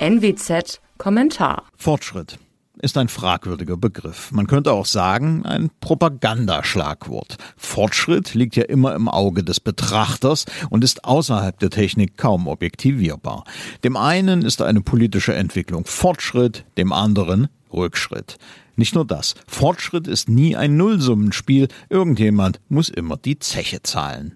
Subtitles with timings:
[0.00, 1.64] NWZ Kommentar.
[1.76, 2.38] Fortschritt
[2.80, 4.30] ist ein fragwürdiger Begriff.
[4.30, 7.36] Man könnte auch sagen, ein Propagandaschlagwort.
[7.56, 13.42] Fortschritt liegt ja immer im Auge des Betrachters und ist außerhalb der Technik kaum objektivierbar.
[13.82, 18.38] Dem einen ist eine politische Entwicklung Fortschritt, dem anderen Rückschritt.
[18.76, 19.34] Nicht nur das.
[19.48, 21.66] Fortschritt ist nie ein Nullsummenspiel.
[21.88, 24.34] Irgendjemand muss immer die Zeche zahlen.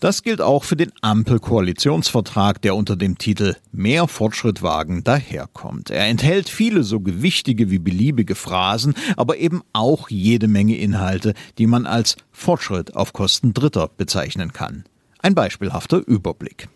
[0.00, 5.90] Das gilt auch für den Ampel-Koalitionsvertrag, der unter dem Titel Mehr Fortschritt wagen daherkommt.
[5.90, 11.66] Er enthält viele so gewichtige wie beliebige Phrasen, aber eben auch jede Menge Inhalte, die
[11.66, 14.84] man als Fortschritt auf Kosten Dritter bezeichnen kann.
[15.20, 16.68] Ein beispielhafter Überblick.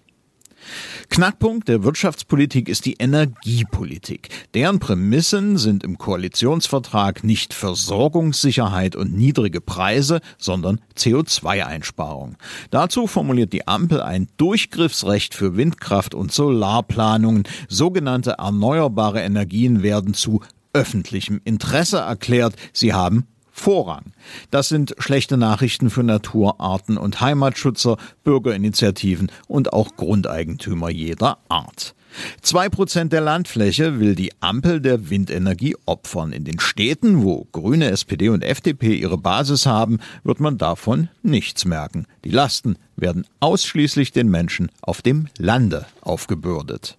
[1.09, 4.29] Knackpunkt der Wirtschaftspolitik ist die Energiepolitik.
[4.55, 12.37] Deren Prämissen sind im Koalitionsvertrag nicht Versorgungssicherheit und niedrige Preise, sondern CO2-Einsparung.
[12.71, 17.45] Dazu formuliert die Ampel ein Durchgriffsrecht für Windkraft und Solarplanungen.
[17.69, 20.41] Sogenannte erneuerbare Energien werden zu
[20.73, 22.57] öffentlichem Interesse erklärt.
[22.73, 24.13] Sie haben Vorrang.
[24.51, 31.95] Das sind schlechte Nachrichten für Natur, Arten und Heimatschützer, Bürgerinitiativen und auch Grundeigentümer jeder Art.
[32.43, 36.33] Zwei Prozent der Landfläche will die Ampel der Windenergie opfern.
[36.33, 41.65] In den Städten, wo Grüne, SPD und FDP ihre Basis haben, wird man davon nichts
[41.65, 42.07] merken.
[42.25, 46.99] Die Lasten werden ausschließlich den Menschen auf dem Lande aufgebürdet.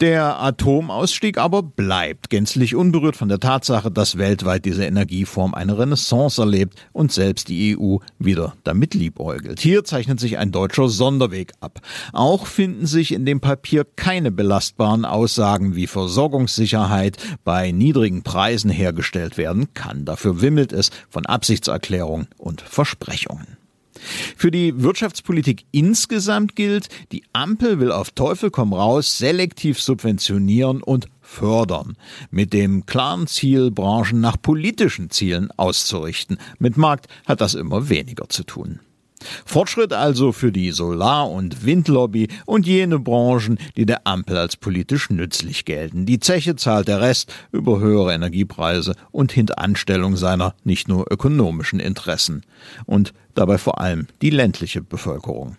[0.00, 6.40] Der Atomausstieg aber bleibt gänzlich unberührt von der Tatsache, dass weltweit diese Energieform eine Renaissance
[6.40, 9.60] erlebt und selbst die EU wieder damit liebäugelt.
[9.60, 11.80] Hier zeichnet sich ein deutscher Sonderweg ab.
[12.12, 19.36] Auch finden sich in dem Papier keine belastbaren Aussagen, wie Versorgungssicherheit bei niedrigen Preisen hergestellt
[19.36, 20.04] werden kann.
[20.04, 23.53] Dafür wimmelt es von Absichtserklärungen und Versprechungen.
[24.36, 31.08] Für die Wirtschaftspolitik insgesamt gilt, die Ampel will auf Teufel komm raus selektiv subventionieren und
[31.20, 31.96] fördern,
[32.30, 36.38] mit dem klaren Ziel, Branchen nach politischen Zielen auszurichten.
[36.58, 38.80] Mit Markt hat das immer weniger zu tun.
[39.44, 45.10] Fortschritt also für die Solar- und Windlobby und jene Branchen, die der Ampel als politisch
[45.10, 46.06] nützlich gelten.
[46.06, 52.42] Die Zeche zahlt der Rest über höhere Energiepreise und Hintanstellung seiner nicht nur ökonomischen Interessen
[52.86, 55.56] und dabei vor allem die ländliche Bevölkerung.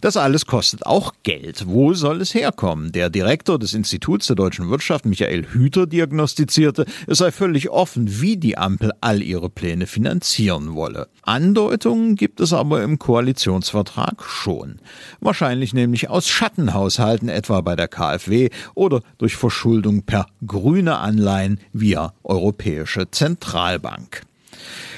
[0.00, 1.66] Das alles kostet auch Geld.
[1.66, 2.92] Wo soll es herkommen?
[2.92, 8.36] Der Direktor des Instituts der deutschen Wirtschaft, Michael Hüter, diagnostizierte, es sei völlig offen, wie
[8.36, 11.08] die Ampel all ihre Pläne finanzieren wolle.
[11.22, 14.76] Andeutungen gibt es aber im Koalitionsvertrag schon.
[15.20, 22.14] Wahrscheinlich nämlich aus Schattenhaushalten, etwa bei der KfW oder durch Verschuldung per grüne Anleihen via
[22.22, 24.22] Europäische Zentralbank.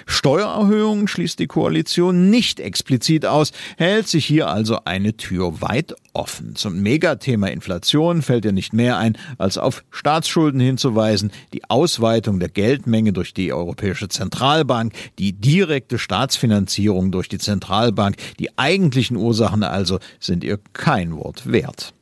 [0.06, 6.54] Steuererhöhungen schließt die Koalition nicht explizit aus, hält sich hier also eine Tür weit offen.
[6.56, 12.48] Zum Megathema Inflation fällt ihr nicht mehr ein, als auf Staatsschulden hinzuweisen, die Ausweitung der
[12.48, 19.98] Geldmenge durch die Europäische Zentralbank, die direkte Staatsfinanzierung durch die Zentralbank, die eigentlichen Ursachen also
[20.20, 21.94] sind ihr kein Wort wert.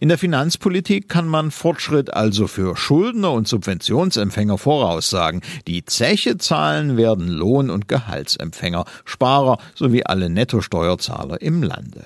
[0.00, 5.42] In der Finanzpolitik kann man Fortschritt also für Schuldner und Subventionsempfänger voraussagen.
[5.66, 12.04] Die Zeche zahlen werden Lohn- und Gehaltsempfänger, Sparer sowie alle Nettosteuerzahler im Lande.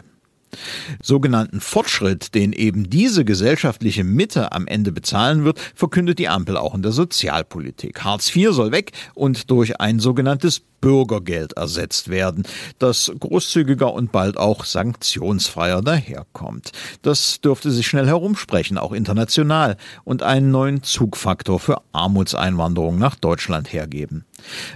[1.03, 6.75] Sogenannten Fortschritt, den eben diese gesellschaftliche Mitte am Ende bezahlen wird, verkündet die Ampel auch
[6.75, 8.05] in der Sozialpolitik.
[8.05, 12.45] Hartz IV soll weg und durch ein sogenanntes Bürgergeld ersetzt werden,
[12.79, 16.73] das großzügiger und bald auch sanktionsfreier daherkommt.
[17.03, 23.73] Das dürfte sich schnell herumsprechen, auch international, und einen neuen Zugfaktor für Armutseinwanderung nach Deutschland
[23.73, 24.25] hergeben.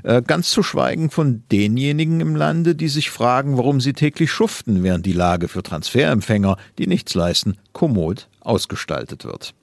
[0.03, 4.83] Äh, ganz zu schweigen von denjenigen im Lande, die sich fragen, warum sie täglich schuften,
[4.83, 9.55] während die Lage für Transferempfänger, die nichts leisten, kommod ausgestaltet wird.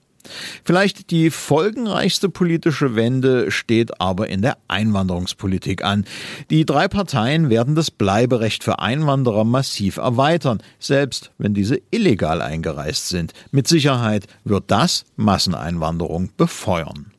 [0.64, 6.06] Vielleicht die folgenreichste politische Wende steht aber in der Einwanderungspolitik an.
[6.50, 13.08] Die drei Parteien werden das Bleiberecht für Einwanderer massiv erweitern, selbst wenn diese illegal eingereist
[13.08, 13.34] sind.
[13.52, 17.14] Mit Sicherheit wird das Masseneinwanderung befeuern.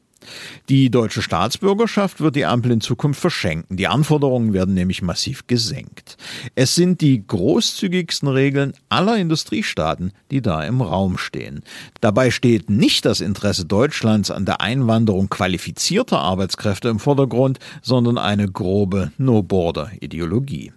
[0.69, 3.77] Die deutsche Staatsbürgerschaft wird die Ampel in Zukunft verschenken.
[3.77, 6.17] Die Anforderungen werden nämlich massiv gesenkt.
[6.55, 11.63] Es sind die großzügigsten Regeln aller Industriestaaten, die da im Raum stehen.
[12.01, 18.51] Dabei steht nicht das Interesse Deutschlands an der Einwanderung qualifizierter Arbeitskräfte im Vordergrund, sondern eine
[18.51, 20.73] grobe No-Border-Ideologie.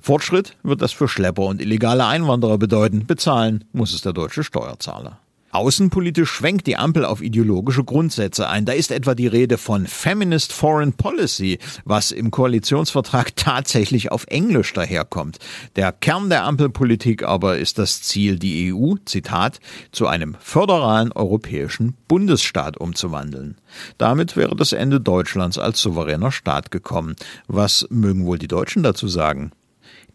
[0.00, 3.06] Fortschritt wird das für Schlepper und illegale Einwanderer bedeuten.
[3.06, 5.20] Bezahlen muss es der deutsche Steuerzahler.
[5.50, 8.66] Außenpolitisch schwenkt die Ampel auf ideologische Grundsätze ein.
[8.66, 14.74] Da ist etwa die Rede von Feminist Foreign Policy, was im Koalitionsvertrag tatsächlich auf Englisch
[14.74, 15.38] daherkommt.
[15.76, 19.60] Der Kern der Ampelpolitik aber ist das Ziel, die EU, Zitat,
[19.90, 23.56] zu einem föderalen europäischen Bundesstaat umzuwandeln.
[23.96, 27.16] Damit wäre das Ende Deutschlands als souveräner Staat gekommen.
[27.46, 29.52] Was mögen wohl die Deutschen dazu sagen?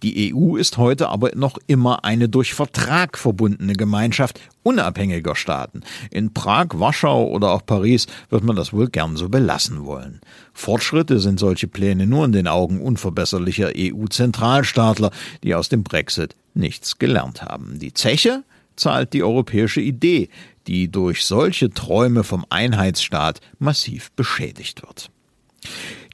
[0.04, 5.82] Die EU ist heute aber noch immer eine durch Vertrag verbundene Gemeinschaft unabhängiger Staaten.
[6.12, 10.20] In Prag, Warschau oder auch Paris wird man das wohl gern so belassen wollen.
[10.54, 15.12] Fortschritte sind solche Pläne nur in den Augen unverbesserlicher EU-Zentralstaatler,
[15.42, 17.80] die aus dem Brexit nichts gelernt haben.
[17.80, 18.44] Die Zeche
[18.76, 20.28] zahlt die europäische Idee,
[20.68, 25.10] die durch solche Träume vom Einheitsstaat massiv beschädigt wird.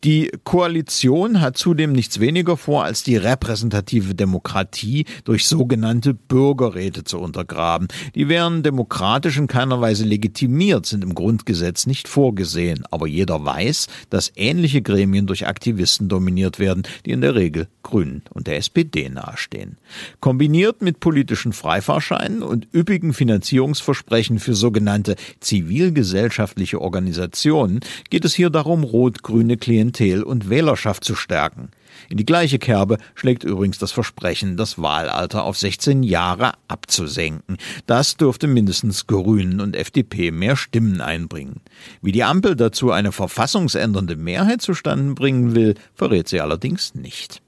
[0.06, 7.20] Die Koalition hat zudem nichts weniger vor, als die repräsentative Demokratie durch sogenannte Bürgerräte zu
[7.20, 7.90] untergraben.
[8.16, 12.86] Die wären demokratisch in keiner Weise legitimiert, sind im Grundgesetz nicht vorgesehen.
[12.92, 18.22] Aber jeder weiß, dass ähnliche Gremien durch Aktivisten dominiert werden, die in der Regel Grünen
[18.30, 19.78] und der SPD nahestehen.
[20.22, 28.84] Kombiniert mit politischen Freifahrscheinen und üppigen Finanzierungsversprechen für sogenannte zivilgesellschaftliche Organisationen geht es hier darum,
[28.84, 31.70] rot-grüne Klientel Klientel und Wählerschaft zu stärken.
[32.10, 37.58] In die gleiche Kerbe schlägt übrigens das Versprechen, das Wahlalter auf 16 Jahre abzusenken.
[37.88, 41.62] Das dürfte mindestens Grünen und FDP mehr Stimmen einbringen.
[42.02, 47.42] Wie die Ampel dazu eine verfassungsändernde Mehrheit zustande bringen will, verrät sie allerdings nicht.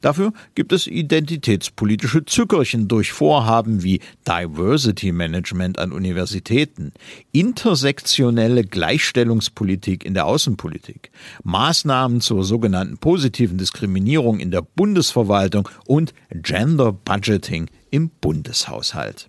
[0.00, 6.92] Dafür gibt es identitätspolitische Zückerchen durch Vorhaben wie Diversity Management an Universitäten,
[7.32, 11.10] intersektionelle Gleichstellungspolitik in der Außenpolitik,
[11.42, 19.28] Maßnahmen zur sogenannten positiven Diskriminierung in der Bundesverwaltung und Gender Budgeting im Bundeshaushalt.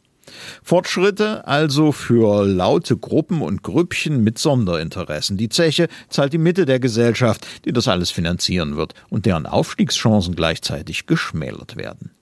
[0.63, 5.37] Fortschritte also für laute Gruppen und Grüppchen mit Sonderinteressen.
[5.37, 10.35] Die Zeche zahlt die Mitte der Gesellschaft, die das alles finanzieren wird und deren Aufstiegschancen
[10.35, 12.14] gleichzeitig geschmälert werden.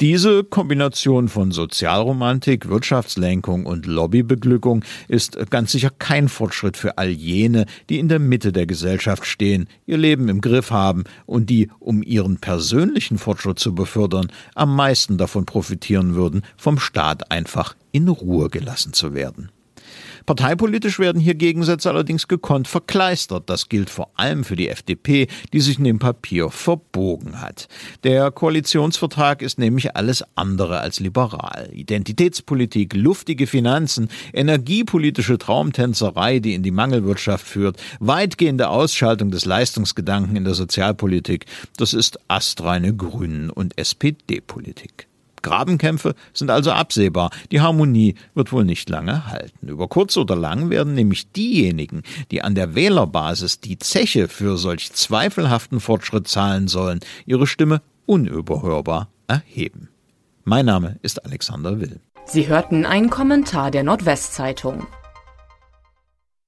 [0.00, 7.66] Diese Kombination von Sozialromantik, Wirtschaftslenkung und Lobbybeglückung ist ganz sicher kein Fortschritt für all jene,
[7.88, 12.02] die in der Mitte der Gesellschaft stehen, ihr Leben im Griff haben und die, um
[12.02, 18.50] ihren persönlichen Fortschritt zu befördern, am meisten davon profitieren würden, vom Staat einfach in Ruhe
[18.50, 19.50] gelassen zu werden.
[20.26, 23.48] Parteipolitisch werden hier Gegensätze allerdings gekonnt verkleistert.
[23.48, 27.68] Das gilt vor allem für die FDP, die sich in dem Papier verbogen hat.
[28.02, 31.70] Der Koalitionsvertrag ist nämlich alles andere als liberal.
[31.72, 40.44] Identitätspolitik, luftige Finanzen, energiepolitische Traumtänzerei, die in die Mangelwirtschaft führt, weitgehende Ausschaltung des Leistungsgedanken in
[40.44, 41.46] der Sozialpolitik,
[41.76, 45.06] das ist astreine Grünen- und SPD-Politik.
[45.46, 47.30] Grabenkämpfe sind also absehbar.
[47.52, 49.68] Die Harmonie wird wohl nicht lange halten.
[49.68, 52.02] Über kurz oder lang werden nämlich diejenigen,
[52.32, 59.08] die an der Wählerbasis die Zeche für solch zweifelhaften Fortschritt zahlen sollen, ihre Stimme unüberhörbar
[59.28, 59.88] erheben.
[60.42, 62.00] Mein Name ist Alexander Will.
[62.24, 64.88] Sie hörten einen Kommentar der Nordwestzeitung.